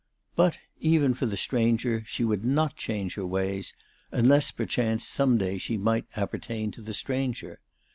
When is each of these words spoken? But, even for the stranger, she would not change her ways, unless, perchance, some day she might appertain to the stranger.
But, 0.35 0.57
even 0.79 1.13
for 1.13 1.27
the 1.27 1.37
stranger, 1.37 2.01
she 2.07 2.23
would 2.23 2.43
not 2.43 2.75
change 2.75 3.13
her 3.13 3.25
ways, 3.27 3.75
unless, 4.11 4.49
perchance, 4.49 5.05
some 5.05 5.37
day 5.37 5.59
she 5.59 5.77
might 5.77 6.05
appertain 6.15 6.71
to 6.71 6.81
the 6.81 6.95
stranger. 6.95 7.59